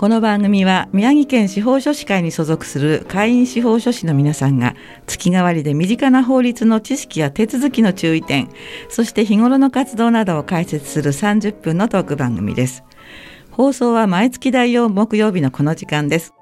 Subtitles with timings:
[0.00, 4.74] この番組は宮城県司法書士会に所属する会員司法書士の皆さんが
[5.06, 8.48] 月替わりで身近な法律の知識や手続きの注意点
[8.88, 12.82] そして日頃の活動などを解説する30分のトーク番組です。
[13.50, 16.32] 放送は毎月第4木曜日のこの時間です。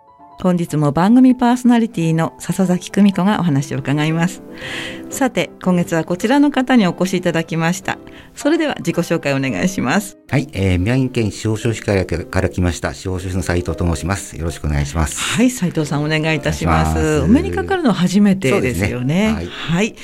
[0.40, 4.40] 本日も番組パーソナリティの笹崎久美子がお話を伺います。
[5.10, 7.98] さて今月はこちらの方にお越しいただきました。
[8.36, 10.16] それでは自己紹介お願いします。
[10.28, 12.94] はい、えー、宮城県司法書士会から来ました。
[12.94, 14.36] 司法書士の斉藤と申します。
[14.36, 15.20] よろしくお願いします。
[15.20, 17.20] はい斉藤さんお願いいたします。
[17.22, 19.96] お目にかかるのは初めてですよね、ね、はい、はい、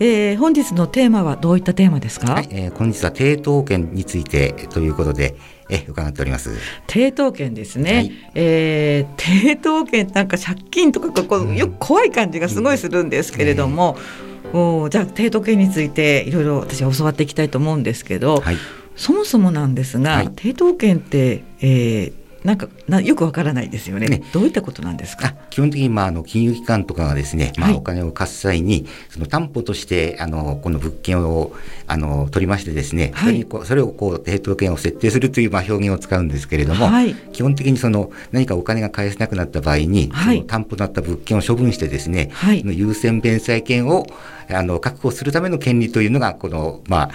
[0.00, 5.36] えー、本日のテーマはどういったテーマですか、はい、えー、本日は抵当権についてということで
[5.72, 6.50] え伺っております。
[6.86, 13.96] 抵当権ですね、はい、えー、抵当権なんか借金とかこう、よく怖い感じがすごいするんですけれども、
[14.52, 18.56] うん、おじゃあ抵当権についていろいろ私は教わっていきたいと思うんですけど、はい、
[18.96, 22.12] そもそもなんですが、はい、抵当権って、えー、
[22.44, 25.34] なんかなよくわからないですよね、ね、どういったことなんですか？
[25.50, 31.52] 基本的に、まあ、あの金融機関とかがですね、まあ、お金を貸す際に、その担保としてあのこの物件を
[31.86, 44.06] あの取りましてですね、はい、それそれをこう抵当権を設定するという、まあ、表現を使うんですけれども、はい、基本的にその何かお金が返せなくなった場合に、はい、その担保となった物件を処分してですね、はい、優先弁済権を
[44.50, 47.10] あの確保するための権利というのがこの、まあ、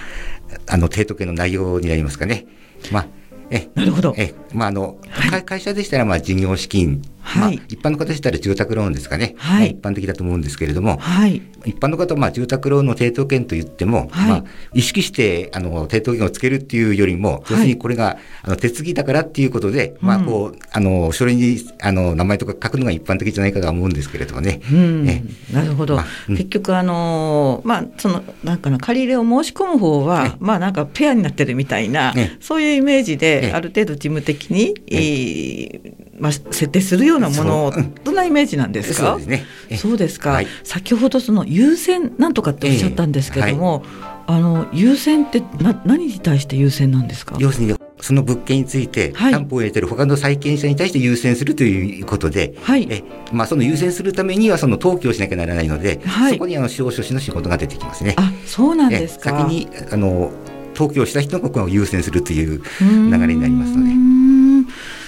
[0.67, 2.45] あの抵当権の内容になりますかね。
[2.91, 3.07] まあ
[3.49, 4.13] えなるほど。
[4.17, 7.01] えまああの、はい、会社でしたらまあ事業資金。
[7.21, 24.61] はい、まあ、一般の方でしたら住宅ローンですかね、はい、一般的だと思うんですけれども、はい、一般の方はまあ住宅ローンの抵当権といっても、はい、まあ、意識してあの抵当権をつけるっていうよりも、要するにこれがあの手継ぎだからっていうことで、まあこうあの書類にあの名前とか書くのが一般的じゃないかとは思うんですけれどもね。
[24.71, 25.05] うん、
[25.51, 39.11] なるほど、まあうん、結局あのまあそのなんかの借り入れを申し込む方は、まあなんかペアになってるみたいな、そういうイメージで、ある程度事務的に、えーまあ、設定するようなものどんなイメージなんですか？
[39.11, 39.45] そうですね。
[39.77, 47.35] そうですか、はい、先ほどその優先なんとかっておっしゃったんですけども、えーはい、あの優先ってな何に対して優先なんですか？
[47.39, 58.13] 要するにその物件について担保を入れてる他の債権者に対して優先するということで、はい、えまあ、その優先するためにはその登記をしなきゃならないので、はい、そこにあの司法書士の仕事が出てきますね。
[58.17, 59.31] あそうなんですか。
[59.31, 60.31] 先にあの
[60.75, 63.91] 登記をした人がこの優先するという流れになりますので。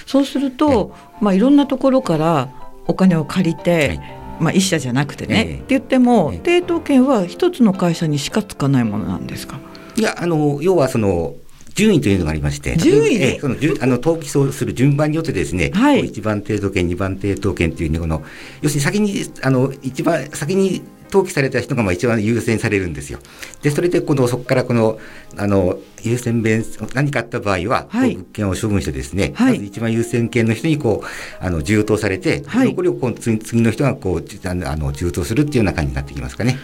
[0.06, 2.48] そうすると、まあ、いろんなところから
[2.88, 4.00] お金を借りて、はい、
[4.40, 9.60] まあ、一社じゃなくてね、えー、って言っても、えー、抵当権は一つの会社にしかつかないものなんですか？
[9.96, 11.34] いやあの要はその
[11.74, 18.22] 順位というのがありまして、順位で、そのあの登記する順番によってですね、はい、1番抵当権、2番抵当権というね、この
[18.60, 23.18] 要するに先にあの一番先に登記された人がまあ一番優先されるんですよ。
[23.62, 24.98] で、それでこのそこからこの
[25.36, 36.58] あの優先弁何かあった場合は、はい、物件を処分してですね、はい、まず一番優先権の人にこうあの充当されて、はい、残りをこう次次の人がこうあの充当するっていうような感じになってきますかね。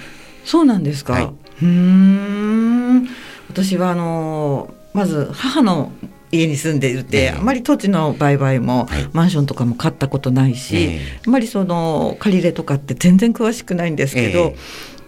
[0.45, 1.13] そうなんですか。
[1.13, 1.33] はい、
[1.63, 3.09] うん
[3.49, 5.93] 私はあのまず母の
[6.37, 14.55] 家に住んでいて、あまり土地の売買も、マンションとかも買ったことないし、あまりその借り入れとかって全然詳しくないんですけど、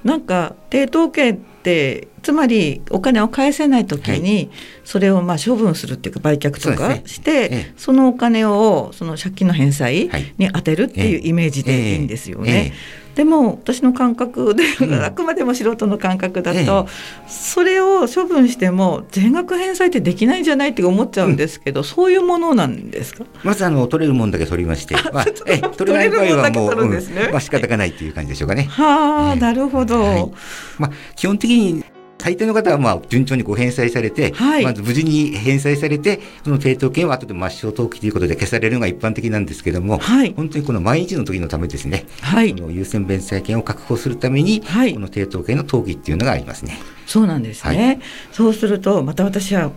[0.04, 4.50] なんか抵当権ってつまりお金を返せない時に
[4.84, 12.72] それをまあ処分するっていうか売却とかしてそのお金をその借金の返済に充てるっていうイメージでいいんですよね。
[13.18, 14.62] でも私の感覚で、
[15.04, 16.86] あくまでも素人の感覚だと、
[17.26, 23.24] それを処分しても全額返済ってできないんじゃないって思っちゃうんですけど、そういうものなんですか？
[23.42, 26.98] まずあの取れるもんだけ取りまして、 まあ、え取れない場合はもう、ね。
[26.98, 28.68] うん、まあ仕方がないっていう感じでしょうかね。
[28.70, 30.00] はあ、なるほど。
[30.00, 30.30] はい、
[30.78, 31.84] まあ基本的に
[32.18, 46.76] 大抵の方はまあ順調にご返済されて、はい、まず無事に返済されて、その抵当権は後で抹消登記ということで消されるのが一般的なんですけれども、はい、本当にこの毎日の時のためですね、はい、この優先弁済権を確保するために、はい、この抵当権の登記っていうのがありますね。
[47.06, 48.00] そうなんですね、はい、
[48.32, 49.72] そうするとまた私は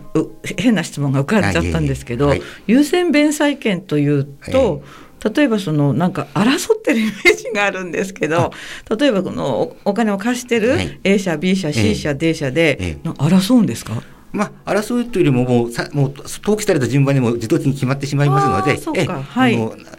[0.58, 2.34] 変な質問が浮かんじゃったんですけど、
[2.66, 4.82] 優先弁済権というと、
[5.34, 8.52] 例えばそのなんか争ってるイメージがあるんですけど
[8.98, 14.02] 例えばこのお金を貸してる A 社 B 社 C 社 D 社で争うんですか、
[14.32, 19.56] まあ、争うというよりももうさもう登記された順番にも自動的に決まってしまいますので、えはい、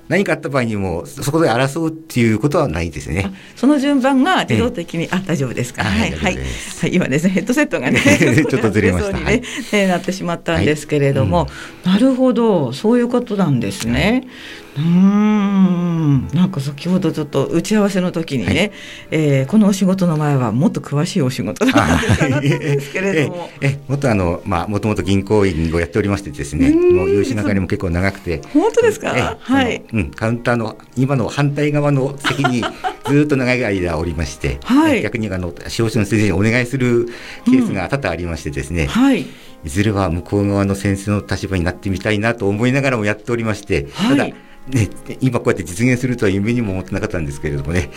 [0.10, 3.34] 何かあった場合にもそこで争うっていうことはないですね。
[3.56, 5.84] その順番が自動的に、ええ、あ大丈夫ですか？
[5.84, 8.00] はいはい、はい、今ですねヘッドセットがね
[8.50, 9.18] ちょっとずれました。
[9.20, 9.42] ね、
[9.72, 11.48] はい、なってしまったんですけれども、はい。
[11.86, 14.28] うん、なるほどそういうことなんですね。
[14.76, 16.28] うん。
[16.34, 18.72] なんか先ほどちょっと打ち合わせの時にね、はい、
[19.12, 21.74] えー、このお仕事の前はもっと詳しいお仕事だっ
[22.18, 23.50] たんですけれども。
[23.62, 28.42] えもっとあのまあもともと銀行員をやっておりましてですねもう融資係も結構長くて。
[28.52, 29.38] 本当ですか？
[29.40, 32.64] はい、うん、カウンターの今の反対側の席に
[33.06, 37.08] ずっと長い間おりまして、はい、逆にあの司法書の先生にお願いする
[37.46, 39.26] ケースが多々ありましてですね、うん、はい、い
[39.66, 44.30] ずれは向こう側の先生の立場になってみたいなと思いながらもやっておりまして、はい、ただ
[44.68, 44.90] ね、
[45.20, 47.90] 今こうやって実現するとは夢にも思ってなかったんですけれどもね。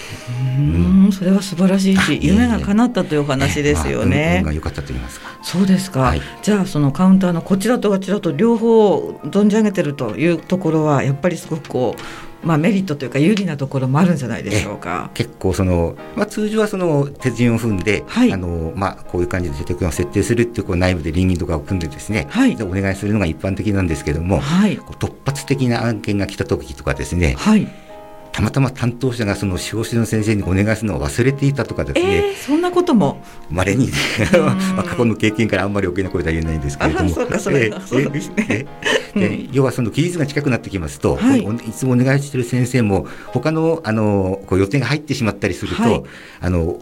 [0.59, 4.43] うん、それは素晴らしいし、夢が叶ったというお話ですよね。
[4.45, 5.39] まあ、良かったと言いますか。
[5.45, 6.01] そうですか。
[6.01, 15.11] はい、じゃあそのカウンターのこちらとあちらと両方存じ上げてるというところはやっぱりすごくこうまあ、メリットというか有利なところもあるんじゃないでしょうか。
[15.15, 27.67] 結構その、まあ、通常はその手順を踏んで、はい、あのまあ、こういう感じで手順を設定するっていうこう内部で倫理とかを組んでですね、はい、お願いするのが一般的なんですけども、はい、突発的な案件が来た時とかですね、はい。
[28.37, 33.23] たまたま担当者がその司法士の先生にお願いするのを忘れていたとかですね、えー、そんなことも。
[33.51, 33.89] まれに
[34.77, 37.09] まあ過去の経験からあんまり余計な声は言えないんですけれども。
[37.09, 38.67] そうかそうですね、
[39.19, 46.03] で要はその期日が近くなってきますと、はい、いつもお願いしている先生も他のあのこう予定が入ってしまったりすると、はい、
[46.41, 46.79] あの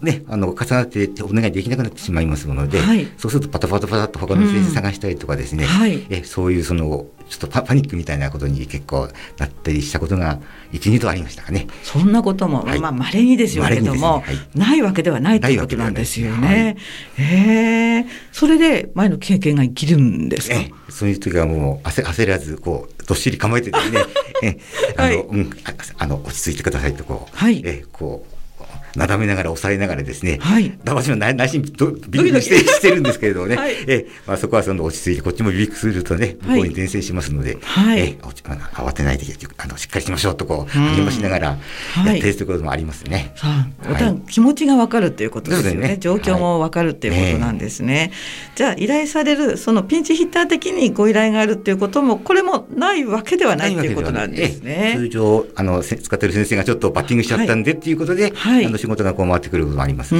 [0.00, 10.38] ねあの重なってお願いできなくなってしまいますので、はい、そうするとパタパタパタと他の先生探したりとかですね、うん、えそういうそのちょっとパパニックみたいなことに結構なったりしたことが
[10.72, 11.66] 一二度ありましたかね。
[11.82, 14.24] そんなことも、はい、まあ稀にですよけども、ね。
[14.24, 16.76] はい、ないわけではないということなんですよね。
[17.16, 20.56] はい、ええそれで前の経験が生きるんですか？
[20.90, 24.04] そういう時はもう焦焦らずこうどっしり構えてですね、
[24.42, 24.58] え
[24.96, 25.50] あの、うん。
[25.64, 28.33] あ、あの落ち着いてくださいとこう、はい、えこう
[28.96, 39.24] なだめながら押さえながらですね、はい、私も内心ビクビクしてしてるんですけれどもね、はい、えまあ、そこはその落ち着いてこっちもビクするとね向こうに伝染しますので、はい、え慌てないで
[39.58, 43.32] あのしっかりしましょうとこう励ましながらやってるということもありますね。
[43.36, 43.66] は
[44.26, 48.12] い、気持ちがわかるっていうことですよね、ね、状況もわかるっていうことなんですね。
[48.54, 54.94] じゃあ依頼されるそのピンチヒッター的にご依頼があるっていうこともこれもないわけではないっていうことなんですね。
[54.96, 60.14] 通常あの使ってる先生がちょっとバッティングしちゃったんでっていうことで、はい、あの仕事がこう回ってくるることもあります。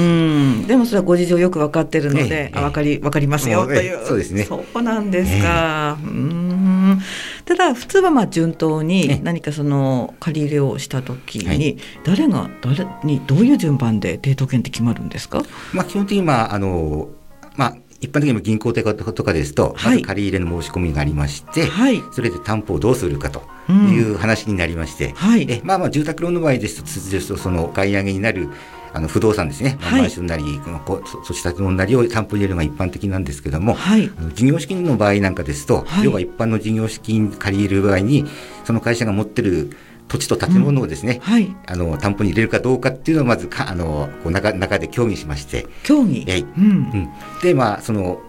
[0.67, 4.43] でもそれはご事情よく分かってるので、ええ、分かり分かりますよという、そうですね。
[4.43, 6.99] そうなんですか、え、うん。
[7.45, 17.09] ただ普通はまあ順当に何かその借り入れをした時に誰が誰にどういう順番で抵当権って決まるんですか、まあ、基本的にまああの
[17.55, 23.41] まあ一般的に銀行とかですと、まず借り入れの申し込みがありまして、はい、それで担保をどうするかと
[23.71, 28.49] いう話になりまして、うんはい、えまあまあ住宅ローンの場合ですと通常その買い上げになる
[28.95, 30.43] あの不動産ですね、はい、マンションなり、
[30.85, 38.23] こうそしたものなりを担保入れるのが一般的なんですけども、はい、事業資金の場合なんかですと、はい、要は一般の事業資金借り入れる場合に、
[38.63, 39.75] その会社が持ってる
[40.07, 45.67] 土地と建物をですね、うんはい、あの担保に入れるかどうかっていうのをまずかあのこう中中で協議しまして。
[45.83, 47.09] 協議、えうん、うん、
[47.41, 48.21] でまあその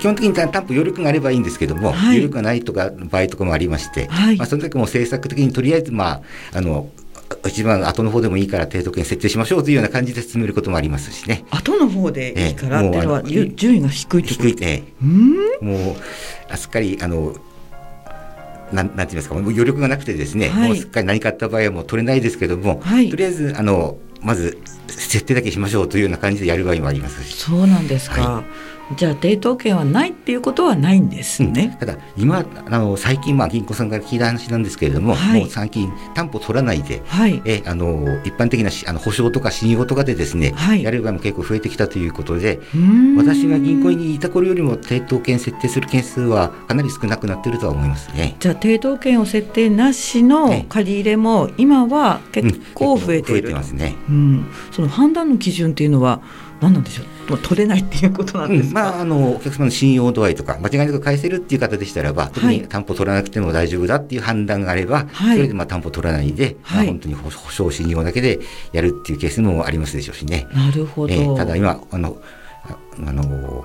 [0.00, 6.22] 基本的に担保余力があればいいんですけども、はい、余力がないとか場合とかもありまして、はい、まあ、その時も政策的にとりあえず、まあ、
[6.54, 6.88] あの
[7.46, 11.44] 一番後の方でもいいから低得点設定しましょうというような感じで進めることもありますしね。
[11.50, 14.56] 後の方でいいからっていうのは、順位が低い低い。
[14.56, 14.84] ね。
[15.60, 15.96] も
[16.52, 17.36] うすっかりあの
[18.72, 27.36] なんなんて言いますかもう余力がなくてですね、はい、もうすっかり何かあった場合はもう取れないですけども、はい、とりあえずあのまず設定だけしましょうというような感じでやる場合もありますし。
[27.36, 28.22] そうなんですか。
[28.22, 31.70] はいじゃあ抵当権はないっていうことはないんですね。
[31.72, 42.60] うん、ただ今あの最近まあ銀行さんから聞いた話なんですけれども、はい、もう最近担保取らないで、はい、えあの一般的なあの保証とか信用とかでですね、はい、やる場合も結構増えてきたということで、
[43.16, 48.36] 私が銀行にいた頃よりも抵当権設定する件数はかなり少なくなっているとは思いますね。
[48.40, 53.94] じゃあ抵当権を設定なしの借り入れも今は結構増えている、うん、増えてますね。
[54.08, 56.20] うん、その判断の基準っていうのは
[56.60, 57.30] 何なんでしょう？
[57.30, 68.40] もう取れないっていうことなんですまあ、あのお客様の信用度合いとか間違いなく返せるっていう方でしたらば、特に担保取らなくても大丈夫だっていう判断があれば、はい、それでまあ担保取らないで、はい、まあ、本当に保証信用だけで
[68.72, 70.46] やるっていうケースもありますでしょうしね。
[70.52, 72.20] なるほど、えー、ただ今あの
[73.06, 73.64] あの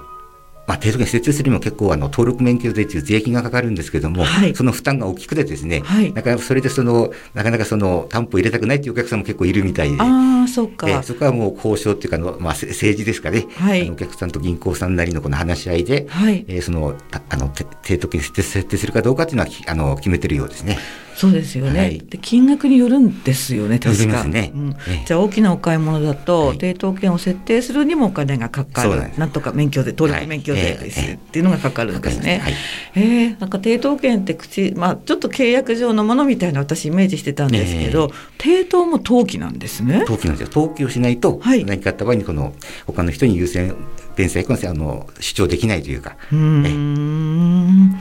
[0.68, 9.98] まあ、低速に設定するにも結構あの登録免許税という税金がかかるんですけども、はい、その負担が大きくてですね、はい、なかなかそれでそのなかなかその担保入れたくないというお客さんも結構いるみたいで。
[10.00, 16.46] あそか、えそこはもう交渉っていうかの、まあ、政治ですかね、はい、お客さんと銀行さんなりのこの話し合いで、はい。
[16.48, 16.96] えー、その
[17.30, 17.52] あの
[17.84, 20.78] 低得に設定するかどうかっていうのはあの決めてるようですね。
[21.16, 29.12] そうですよね、はい、で金額によるんですよね確か、ねうん、じゃあ大きなお買い物だと、抵当権を設定するにもお金がかかる。
[29.18, 32.54] なんとか免許で登録免許税です、っていうのがかかるんですね、はい、
[32.96, 40.00] えー、なんか抵当権って口、まあ、ちょっと契約上のものみたいな私イメージしてたんですけど、抵当も登記なんですね。
[40.00, 40.54] 登記なんですよ。
[40.54, 42.54] 登記をしないと、何かあった場合にこの
[42.86, 43.74] 他の人に優先
[44.16, 46.18] 弁済あの主張できないというか。
[46.32, 47.96] うん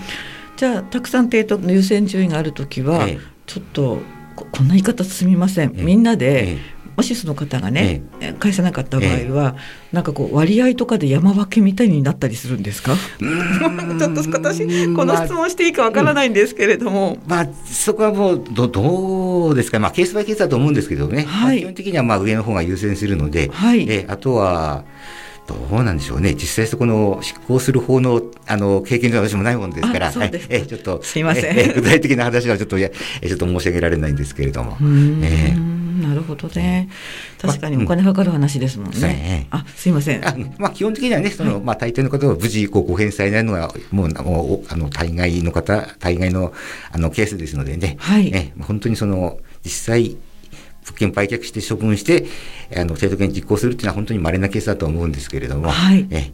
[0.64, 3.98] じゃあたくさん抵当の優先順位がある時は、ええ、ちょっと
[4.34, 6.56] こんな言い方すみません、え、みんなで、
[6.96, 8.02] もしその方がね、
[8.38, 9.56] 返さなかった場合は、
[9.92, 12.96] なんかこう割合とかで山分けみたいになったりするんですか？
[13.20, 24.84] ちょっと私この質問していいかわからないんですけれども、まあ、そこはもうどどうですか、まあ、ケースバイケースだと思うんですけどね、はい、まあ、基本的にはまあ上の方が優先するので、はい、えあとは
[25.46, 34.76] どうなんでしょうね、実際そこの執行する方のあの経験が私もないもんですから、はい、えちょっとすいません具体的な話はちょっとやちょっと申し上げられないんですけれども。
[35.22, 35.54] え
[36.02, 36.88] なるほどね。
[37.40, 39.46] 確かにお金かかる話ですもんね。
[39.50, 40.26] まあ、あ、すいません。
[40.26, 46.52] あまあ、基本的にはね、その、はい、まあ、大抵の方は無事、こう、ご返済になるのは、もう、もう、あの、大概の方、大概の、
[46.92, 47.96] あの、ケースですのでね。
[47.98, 48.30] はい。
[48.30, 50.16] ね、本当にその、実際、
[50.84, 52.26] 物件売却して処分して、
[52.76, 56.30] あの制度権実行するっていうのは本当に稀なケースだと思うんですけれども、はい、え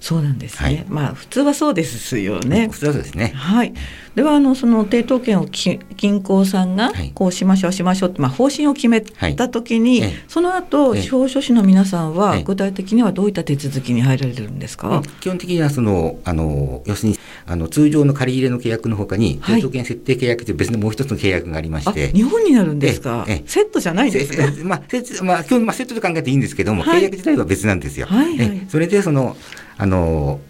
[0.00, 2.68] そうなんですね、はい、まあ普通はそうですよね。
[2.70, 3.32] 普通はそうですね。
[3.36, 3.74] はい。
[4.14, 15.02] ではあのその抵当権を銀行さんがこうしましょうしましょうってまあ方針を決めた時に、はい、その後司法書士の皆さんは具体的にはどういった手続きに入られるんですか？
[15.20, 23.26] 基本的にはそのあの要するにあの通常の借り入れの契約のほかに抵当権設定契約という別のもう一つの契約がありまして、日本になるんですか？
[23.46, 24.42] セットじゃないんですか？
[24.64, 28.06] まあセまあセットと考えていいんですけども、契約自体は別なんですよ。
[28.06, 29.36] はい、はい、それでその
[29.80, 30.40] あの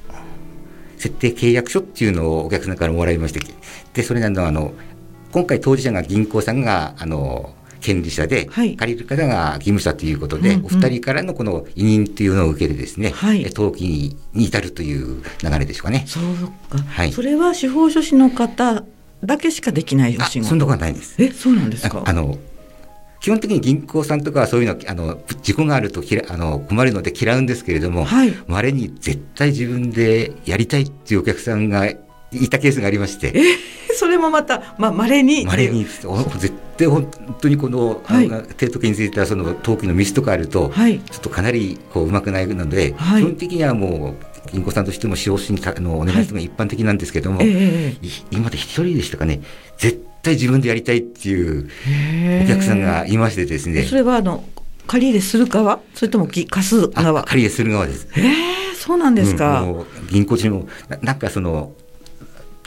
[0.99, 3.41] 設定契約書っていうのをお客さんからもらいまして
[3.95, 4.73] でそれなのあの
[5.33, 16.05] 今回当事者が銀行さんがあの権利者で、はい、借りる方が義務者ということで、うんうん、お二人からのこの委任というのを受けてですね、はい、登記に至るという流れでしょうかね。
[16.07, 16.25] そう
[16.69, 18.85] か、はい、それは司法書士の方
[19.25, 21.15] だけしかできないお仕事そんなことはないです。
[21.23, 22.03] え、そうなんですか？
[22.05, 22.37] あの
[23.21, 31.99] 基本的に銀行さんとかはそういうのあの事故があるとあの困るので嫌うんですけれども、はい、稀に絶対自分でやりたいっていうお客さんがい
[32.49, 33.33] たケースがありまして。
[33.35, 35.45] えそれもまた、まあ、稀に。
[35.45, 37.11] 稀に、絶対本
[37.41, 49.43] 当にこの、はい、提督についてはその登記のミスとかあると、はい、ちょっとかなりこううまくないので、はい、基本的にはもう銀行さんとしても使用しにあのお願いするのが一般的なんですけども、はいえー、今まで一人でしたかね。
[49.77, 51.69] 絶対自分でやりたいっていう
[52.45, 53.83] お客さんがいましてですね。
[53.83, 54.45] それはあの
[54.87, 55.81] 借り入れする側？
[55.95, 57.23] それとも貸す側？
[57.25, 58.09] 借り入れする側です。
[58.12, 59.62] へえそうなんですか。
[59.62, 60.69] うん、銀行中も
[61.03, 61.73] なんかその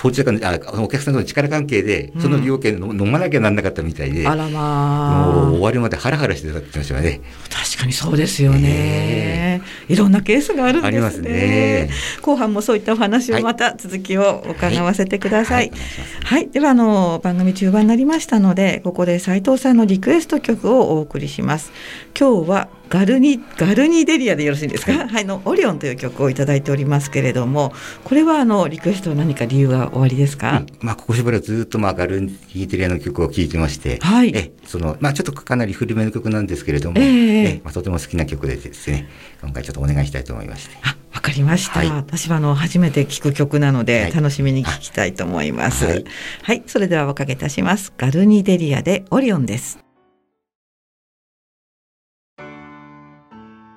[0.03, 5.31] 当事者間あお客さんとの力関係でその利用権飲まなきゃなんなかったみたいで、うん、あらまあ。
[5.31, 7.21] もう終わりまでハラハラしてたって言ってましたね。
[7.49, 11.89] 確かにそうですよね、えー、いろんなケースがあるんですね、ね、
[12.21, 15.79] 後半もそういったお話をまた続きを伺わせてください、はい、
[16.25, 21.71] はい、ではあの番組中盤になりましたのでここで斉藤さんのリクエスト曲をお送りします。
[22.19, 27.73] 今日はガルニガルニデリアでよろしいですか、はい、はい、のオリオンという曲をいただいておりますけれども
[28.03, 39.09] これはあのリクエストは何か理由が終わりですか、うん、まあここしばらくずっとまあガルニデリアの曲を聴いてまして、はい、えそのまあちょっとかなり古めの曲なんですけれども、えー、えまあとても好きな曲でですね
[39.41, 40.77] 今回ちょっとお願いしたいと思いまして。
[40.83, 45.85] あわかりました、はい、私はあの初めて聞く曲なので楽しみに聞きたいと思います。
[45.85, 46.05] はい、
[46.43, 47.91] はい、それではおかけいたします。
[47.97, 49.82] ガルニデリアでオリオンです。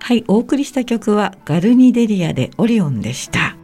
[0.07, 3.57] はい、お送りした曲はガルニデリアでオリオンでした。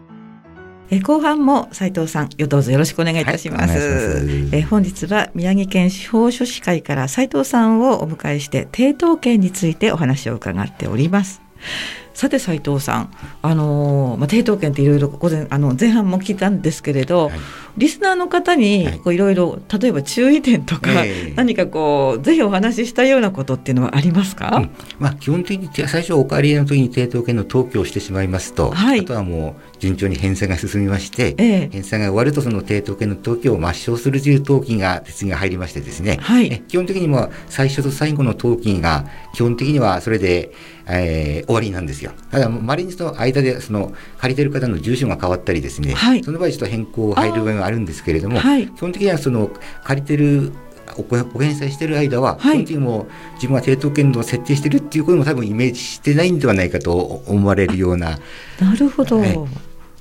[0.90, 3.78] え後半も斉藤さん、よどうぞよろしくお願いいたします。
[3.78, 11.40] はい、ますえ本日は宮城県司法書士会から斉藤さんをお迎えして抵当権についてお話を伺っております。
[12.14, 17.38] さて斉藤さん、あのまあ、抵当権っていろいろ午前あの前半も聞いたんですけれど、はい、
[17.78, 19.23] リスナーの方にい。
[19.23, 20.90] ろいろ例えば注意点とか、
[21.37, 40.52] 何かこうぜひお話ししたようなことっていうのはありますか、うん、まあ、基本的に最初お借りの時に抵当権の登記をしてしまいますと、はい、あとはもう順調に返済が進みまして、ええ、返済が終わるとその抵当権の登記を抹消するという登記が手続きが入りましてですね、はい、基本的にも最初と最後の登記が基本的にはそれで、
[40.92, 42.12] えー、終わりなんですよ。
[42.30, 49.50] ただまれにその間でその借りてる方の住所が変わったりですね、はい、その場合ちょっと変更入る場合があるんですけれども、はい、基本的にはその
[49.84, 50.52] 借りてる
[50.99, 53.06] お返済してる間は、はい、基本的にも
[53.37, 56.94] 自分は抵当権を設定してるっていうことも多分イメージしてないんではないかと
[57.26, 58.18] 思われるような。
[58.61, 59.38] なるほど、はい。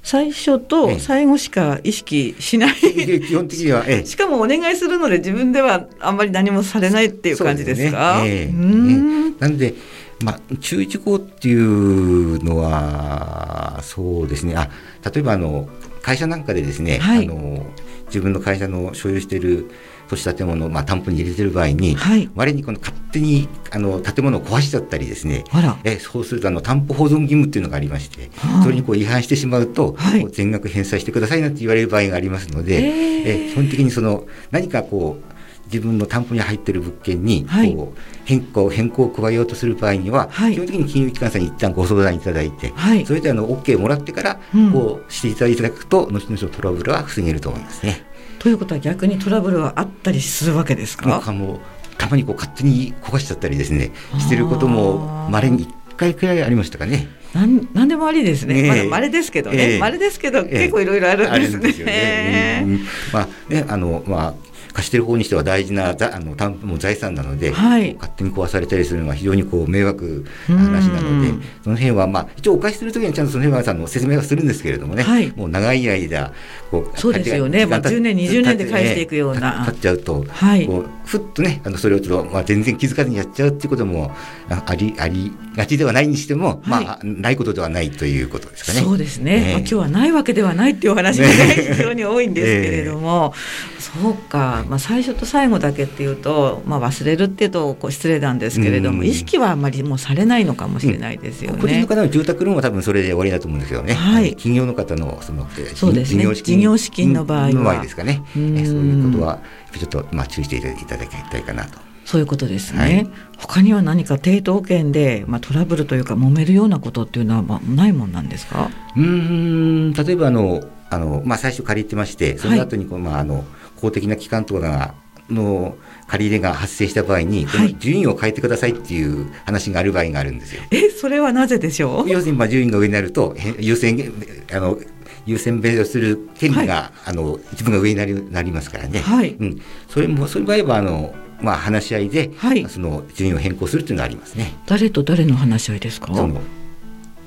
[0.03, 8.23] 最初と最後しか意識しない、ええ、基本的には、ええ、しかもお願いするので自分ではあんまり何もされないっていう感じですか？
[8.23, 8.27] ね。
[8.27, 9.37] ええ、うん。
[9.37, 9.75] なんで
[10.23, 14.55] まあ、注意事項っていうのはそうですね。
[14.55, 14.69] あ
[15.13, 15.67] 例えばあの
[16.01, 17.65] 会社なんかでですね、はい、あの
[18.07, 19.69] 自分の会社の所有している
[20.09, 25.45] 土地建物を、まあ、担保に入れてる場合に、はい、割にこの勝手にあの建物を壊しちゃったりですね。
[25.85, 28.29] えそうするとあの担保保存義務っていうのがありまして、
[28.61, 35.30] それにこう違反してしまうと、はい、全額返済してくださいなんて言われる場合がありますので、え基本的にその何かこう
[35.71, 44.39] 自分の担保に入っている物件にこう変更変更を加えようとする場合には、はい、基本的に金融機関さんに一旦ご相談いただいて、はい、それであの OK もらってから
[44.73, 48.03] こうしていただくと、後々のトラブルは防げると思いますね。
[48.39, 51.31] ということは逆にトラブルはあったりするわけですか？
[51.31, 51.59] もう
[51.97, 57.07] たまにこう勝手に壊しちゃったりですねしてることもまれに1回くらいありましたかね。
[57.33, 61.71] なんなんでもありですね、まだまれですけどね、ま、れ、ですけど、結構いろいろあるんですね。
[61.71, 62.79] すね。
[63.13, 76.33] まあねあのまあ貸してる方にしては大事なあの担保も財産なので、はい、勝手に壊されたりするのは非常にこう迷惑な話なので、その辺は、まあ、一応お貸しするときにちゃんとその辺はさんの説明はするんですけれどもね、はい、もう長い間
[76.69, 79.65] こうそうですよね、まあ、10年20年で返していくような。
[79.65, 84.11] 経っちゃうと、はい、こうふっとねあのそれをちょっと、まあ、全然気づかずにやっちゃうっていうことも
[84.49, 88.79] ありありがちではないにしても、まあ、ないことではないということですかね。
[88.81, 91.33] そうですね、まあ、今日はないわけではないっていうお話が、ね、
[91.73, 93.33] 非常に多いんですけれども、
[93.79, 101.61] そうか、まあ、最初と最後だけっていうと、まあ、忘れるっていうとこう失礼なんですけれども、意識はあまりもうされないのかもしれないですよね。
[101.61, 109.39] 個人の方の住宅ローンは多分それで終わりだと思うんですけどね、はい、企業の方のそのそうですね事業資金の場合はですかね、そういうことは
[109.77, 111.91] ちょっとまあ注意していただきたいかなと。
[112.11, 123.45] そういうことですね、はい、他には何か抵当権で、まあ、トラブルというか揉めるようなことっていうのは、まあ、ないもんなんですかうん例えばあのあの、まあ、最初借りてましてその後にこう、はい、まあ、あの
[123.81, 124.93] 公的な機関とかが
[125.29, 125.75] の
[126.07, 130.61] 借り入れが発生した場合に、はい、順位を変えてくださいっていう話がある場合があるんですよ。
[130.71, 132.09] えそれはなぜでしょう？
[132.09, 134.11] 要するにまあ順位が上になると優先
[134.51, 134.77] あの
[135.25, 138.99] 優先弁をする権利が、はい、あの一部が上になりなりますからね。
[138.99, 144.53] はい、うん、それもそういう場合はあのまあ話し合いで、はい、その順位を変更するっていうのはありますね。
[144.65, 146.13] 誰と誰の話し合いですか？
[146.13, 146.41] その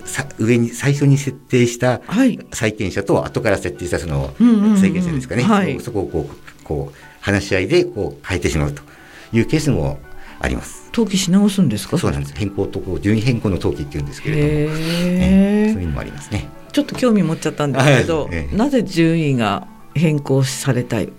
[0.04, 2.02] さ上に最初に設定した
[2.52, 4.34] 債権者と後から設定したその
[4.76, 8.82] 債権者ですかね、はい、そこをこうこう話し合いでこう変えてしまうと
[9.32, 9.98] いうケースも
[10.40, 10.90] あります。
[10.92, 11.98] 登記し直すんですか？
[11.98, 12.34] そうなんです。
[12.34, 16.48] 変更とこう順位変更の登記っていうんですけれども、えー、そういうのもありますね。
[16.72, 21.12] ちょっと興味持っちゃったんですけど、はいなぜ順位が変更されたい？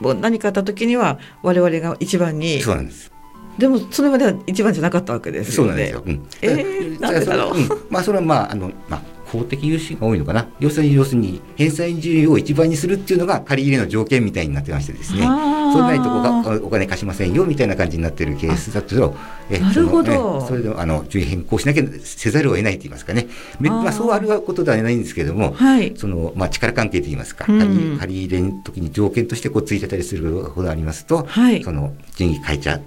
[0.00, 3.10] 何かあった時には我々が一番にそうなんです
[3.58, 5.66] でもそれまでは一番じゃなかったわけですよね。
[5.66, 6.02] そうなんですよ。
[6.04, 7.56] うん、えー、なんでだろう？
[7.56, 9.02] うん、まあそれはまああのまあ
[9.34, 10.46] 公的融資が多いのかな。
[10.60, 15.22] 要するに要するに返済順位を一番にするっていうのが借り入れの条件みたいになってましてですね。
[15.22, 19.16] そうないとこがお金貸しませんよみたいな感じになってるケースだと
[19.50, 20.40] えなるほど。
[20.46, 23.26] それであの順位変更しなきゃせざるを得ないと言いますかね。
[23.58, 32.82] まあそうあることではないんですけれども、はい、そのまあ力関係と言いますか、うん、借り入れの時に条件としてこうついてたりするほどありますと、はい、その順位変えちゃう。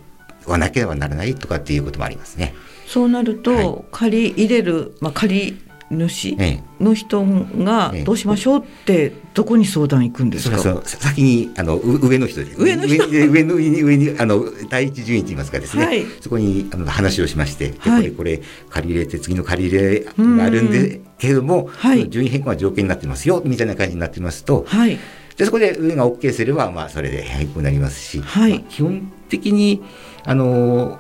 [0.48, 2.54] わなければならないとかっていうこともありますね。
[2.88, 6.38] そうなると、はい、借り入れる、まあ、借り主
[6.80, 13.08] の人がどうしましょうってどこに相談行くんですか、先にあの上の人上の人。
[13.08, 20.00] 上の上に上にあの第一順位といいますかですね、はい、そこにあの話をしまして、はい、これこれ借り入れて次の借り入れ
[20.38, 25.00] があるんでけれども、はい、順位変更が条件になってますよみたいな感じになってますと、はい、
[25.36, 28.52] でそこで上が OK すれば、まあ、それで変更になりますし、はい。
[28.52, 29.84] まあ、基本的に
[30.26, 31.00] あの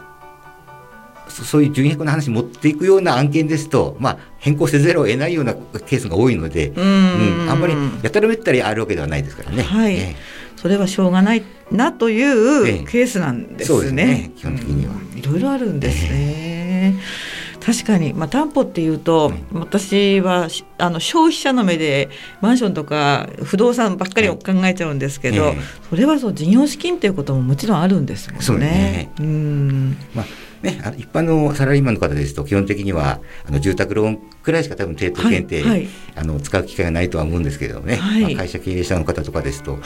[1.29, 9.63] そういう順変更の話に持っていくような案件ですと、まあ、変更せざるを得ないようなケースが多いので、うん、あんまりやたらめったりあるわけではないですからね。
[9.63, 13.77] はい、えー、それはしょうがないなというケースなんですね。
[13.77, 14.31] えー、すね。
[14.35, 16.09] 基本的には、いろいろあるんですね。
[16.11, 17.37] えー
[17.67, 22.09] 確かに、まあ、担保っていうと、私はあの消費者の目で
[22.39, 25.53] マンションとか不動産ばっかりを考えちゃうんですけど、
[25.89, 28.65] それはそう事業資金っていうことももちろんあるんですもんね。
[28.65, 29.11] ね。
[29.19, 29.97] うん。
[30.15, 30.25] まあ
[30.61, 39.77] ね、一般のサラリーマンの方ですと基本的にはあの住宅ローンくらいしか多分抵当検定、はいはい、あの使う機会がないとは思うんですけれどもね、はい、まあ、会社経営者の方とかですと、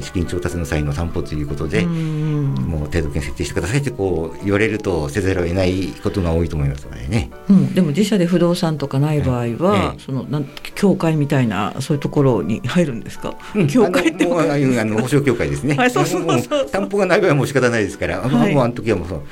[0.00, 14.44] 資金調達の際の担保ということでもう程度権設定してくださいってこう言われるとせざるを得ないことが多いと思いますのでね、うん、でも自社で不動産とかない場合は、そのなん協会みたいなそういうところに入るんですか、うん、協会ってもうあ
[14.84, 15.74] の保証協会ですね。
[15.78, 19.22] はい、そうそうそう担保がない場合はもう仕方ないですから、はい、もうあの時はもうそう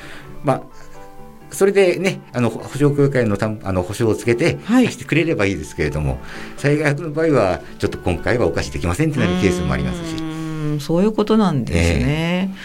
[0.43, 0.61] まあ
[1.51, 6.19] それでね、あの保証協会のたあの保証をつけて、貸してくれればいいですけれども、
[6.57, 10.15] 災害の場合は、ちょっと今回はお貸しできませんってなるケースもありますし。
[10.77, 12.51] うそういうことなんですね。
[12.53, 12.55] え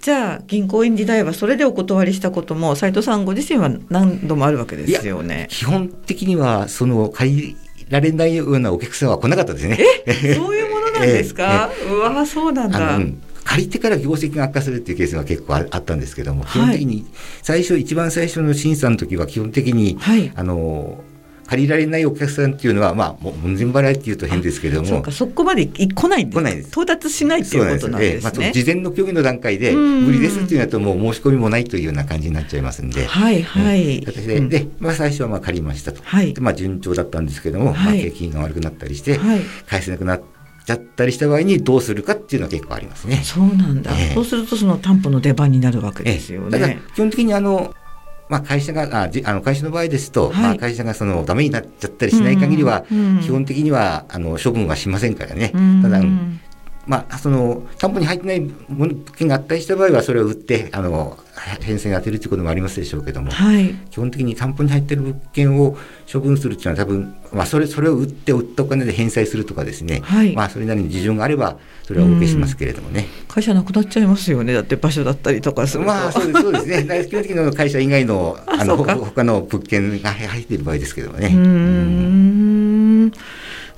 [0.00, 5.46] ー、じゃあ銀行員時代はそれでお断りしたことも斉藤さんご自身は何度もあるわけですよね。
[5.50, 7.56] 基本的にはその借り
[7.90, 9.78] られないようなお客さんは来なかったですね。
[10.06, 10.34] え？
[10.34, 11.70] そういうものなんですか？
[11.80, 12.98] えー、うわそうなんだ。
[13.52, 17.04] 借りてから業績が悪化するっていうケースが結構あったんですけども、基本的に
[17.42, 21.04] 最初、一番最初の審査の時は基本的に、はい、あの
[21.46, 26.70] 借りられないお客さんっていうのは、まあ、門前払いっていうと変ですけれども、そうか、そこまで来ない来ないです。
[26.70, 28.30] 到達しないっていうことなんですね。
[28.30, 28.38] す。
[28.38, 33.98] ねまあ、事前の協議の段階で、無理ですっていうのだと、もう申し込みもないというような感じになっちゃいますんで、はいはい。
[33.98, 36.00] うん、で、でまあ、最初はまあ借りましたと。
[36.02, 43.22] はい、でまあ、順調だったんですけども、はい、まあ、景気が悪くなったりして、はい、返せなくなって、ちゃったりした場合にどうするかっていうのは結構ありますね。
[43.24, 43.90] そうなんだ。
[43.92, 46.58] えー、そうするとその担保の出番になるわけですよね。
[46.58, 47.74] えー、基本的にあの
[48.28, 52.86] まあ、会社があじあの会社の場合ですと、はい、まあ、会社がそのダメになっちゃったりしない限りは、
[53.22, 55.52] 基本的にはあの処分はしませんからね。
[55.54, 56.00] うん、ただ
[56.86, 61.16] まあ、その担保に入ってない物件があったりした場合はそれを売ってあの
[61.60, 65.76] 返済に当てるということもありますでしょうけども、はい、基本的に担保に入っている物件を
[66.12, 74.52] 処分するというのは多分、まあ、それそれを売って売ったお金で返済するとかですね、はい、まあ、それなりに事情があればそれはお受けしますけれどもね、会社なくなっちゃいますよね。
[74.54, 77.06] だって場所だったりとかするまあそうですそうですね。
[77.08, 81.28] 基本的に会社以外のあの他の物件が入っている場合ですけどもね。
[81.32, 83.12] うん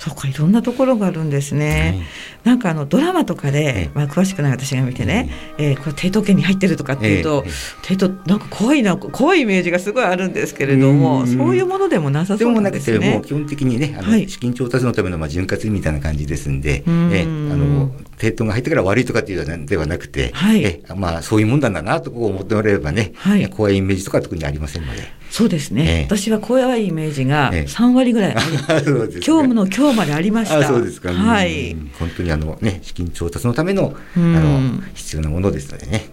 [0.04, 2.04] そうかいろんなところがあるんですね。
[2.44, 7.42] はい、なんかあのドラマとかで、まあ、詳しくない私が見てね、えー、これ抵当権に入ってるとかっていうと、
[7.82, 12.98] 抵当なんか怖いな怖いイメージがすごいあるんですけれどもそういうものでもなさそうなんですね。
[12.98, 25.24] でもなくてもう基本的にねあの、はい、資金調達のためのまあ潤滑みたいな感じですんで、えー、あの抵当が入ってから悪いとかっていうのではなくて、はい、えまあそういうもんだなと思ってもらえればね、はい、怖いイメージとか特にありませんので。
[25.30, 30.62] そうですね、え私は怖いイメージが3割ぐらいええ、 今日の今日までありました。
[30.62, 36.04] そうですか、はい、本当にあの、ね、資金調達のためのあの必要なものですのでね。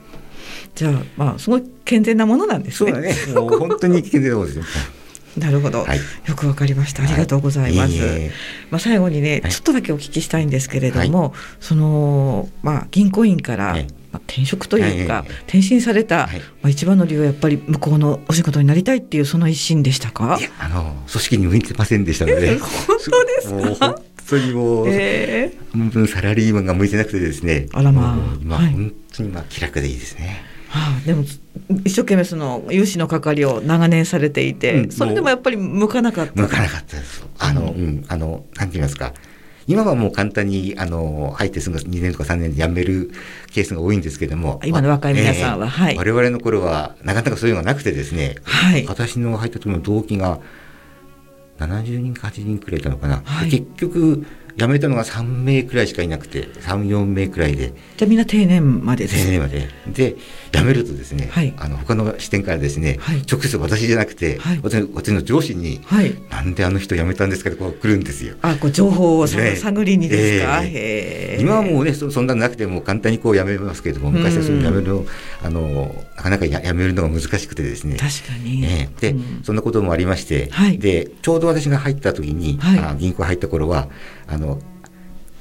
[0.73, 2.91] じゃあ、まあ、すごい健全なものなんですね。
[2.91, 3.15] そうだね。
[3.35, 4.63] もう本当に健全なものですよ。
[5.37, 7.03] なるほど、はい、よくわかりました。
[7.03, 7.93] ありがとうございます。
[8.01, 8.31] はい、
[8.69, 13.73] まあ最後にね、ちょっとだけお聞きしたいんですけれども、はい、そのまあ銀行員から、
[14.11, 16.27] まあ、転職というか、転身された、
[16.61, 20.37] まあ、一番の理由はやっぱり向こうのお仕事になりたいっていうその一心でしたか？
[20.59, 22.57] あの組織に向いてませんでしたので。
[22.59, 23.41] 本当で
[23.73, 23.87] すか？
[23.87, 27.67] 本当にもう、えー、サラリーマンが向いてなくてですね。
[27.73, 28.17] あらまあ。
[28.41, 30.43] 今、はい、本当にまあ気楽でいいですね。
[30.69, 31.23] はあ、でも
[31.83, 36.41] 一生懸命その融資の係を長年されていて、うん、それでもやっぱり向かなかった。
[36.41, 37.25] 向かなかったです。
[37.39, 39.13] あの、うん、あのなんて言いますか。
[39.67, 43.11] 今はもう簡単にあの入ってすぐ2年とか3年で辞める
[43.51, 44.59] ケースが多いんですけども。
[44.65, 50.39] 今の若い皆さんは、えー、はい、我々の頃はなかなかそういうのがなくてですね、はい、私の入った時の同期が
[51.59, 54.25] 70人か8人くらいいたのかな、はい、結局
[54.57, 57.73] 辞めたのが3名くらいしかいなくて34名くらいで。
[57.97, 59.69] じゃあみんな定年まで定年まで。
[59.87, 60.15] で
[60.51, 68.35] 辞めるとですね、はい、あの他の視点からですね、はい、直接私じゃなくて、はい、私の上司に、はい、なんであの人辞めたんですかってこう来るんですよ。
[68.41, 75.05] あこう情報を探りにですか、えー、今はもうねそそんななくても簡単にこう辞めますけれども昔はその辞めるの
[75.43, 77.97] あのなかなか辞めるのが難しくてですね。
[77.97, 83.87] 確かに、えー、で、うん、そんなこともありまして、でちょうど私が入った時に、はい、あ銀行入った頃は
[84.27, 84.59] あの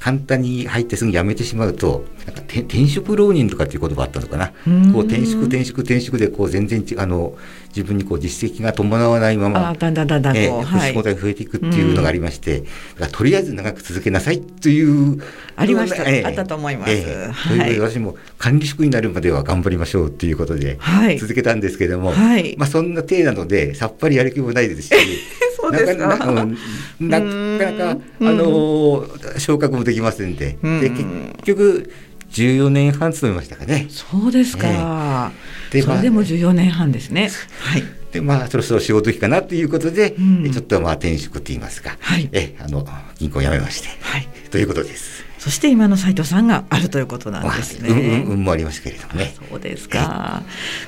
[0.01, 4.49] 簡単に入ってすぐ辞めてしまうとなんか転職浪人とかっていう言葉あったのかな。
[4.93, 7.37] こう転職転職転職でこう全然あの
[7.69, 12.65] 自分にこう実績が伴わないままだんだんだんだん、えー、仕事が増えていくっていうのがありまして、
[13.13, 15.23] とりあえず長く続けなさいという
[15.57, 20.79] ありました、えー、あったと思います、えー、はい、私も管理職になるまでは頑張りましょうっていうことで
[21.19, 24.91] 続けたんですけれども、はい、まあそんな体なのでさっぱりやる気もないですし
[25.71, 26.27] なかなか
[27.01, 29.07] なかなかあの
[29.39, 31.05] 昇格もできませんでで結
[31.45, 31.91] 局
[32.31, 33.87] 14年半勤めましたかね。
[33.91, 34.69] そうですか。
[34.69, 37.31] えー、でそれでも14年半ですね。
[37.59, 37.83] はい。
[38.13, 42.85] でまあそろそろ仕事期かなということで、うん、ちょっとまあ転職と言いますか、はい、えあの
[43.19, 45.30] 銀行を辞めまして、はい、ということです。
[45.41, 47.89] そして今の斉藤さんがあるということなんですね。
[47.89, 49.35] うん、うんうんもありますけれどもね。
[49.49, 50.43] そうですか。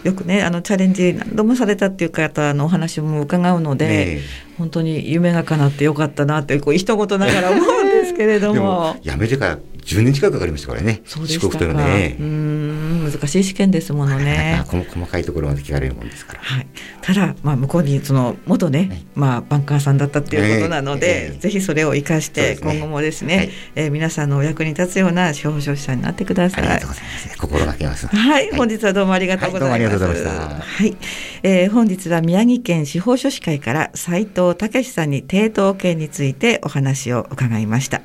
[0.04, 4.20] よくねあのチャレンジ何度もされたっていう方のお話も伺うので、ね、
[4.58, 8.62] 本当に夢が叶ってよかったなってこう一言ながら思うんですけれども。
[8.62, 11.00] もやめてから10年近くかかりましたからね。
[11.06, 11.58] そうですか。
[11.58, 12.16] ね。
[12.20, 12.61] うん
[13.00, 14.62] 難しい試験ですものね。
[14.66, 16.40] 細かいところまで聞かれるもんですから。
[16.40, 16.66] はい。
[17.00, 26.64] ただまあ向こうにその元ね、はい、まあバンカーさんだったっていうことなので、えー、ぜひそれを生かして今後もですね、すねはい、えー、皆さんのお役に立つような司法書士さんになってください。
[26.76, 27.38] い。
[27.38, 28.06] 心がけます。
[28.06, 30.24] はい、本日はどうもありがとうございます。
[30.24, 30.96] はい、はい、
[31.42, 38.02] えー、本日は宮城県司法書士会から斉藤武さんに抵当権についてお話を伺いました。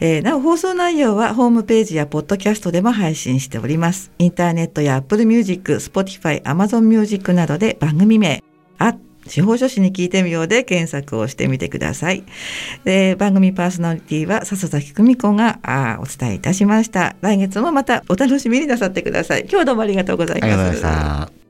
[0.00, 4.13] えー、なお放送内容はホームページやポッドキャストでも配信しております。
[4.18, 8.42] インターネットや Apple Music、Spotify、Amazon Music などで番組名、
[8.78, 8.96] あ
[9.26, 12.24] 司法書士に聞いてみようで検索をしてみてください。
[12.84, 17.16] で番組パーソナリティは笹崎久美子があお伝えいたしました。
[17.20, 19.46] 来月もまたお楽しみになさってください。
[19.50, 21.43] 今日どうもありがとうございました。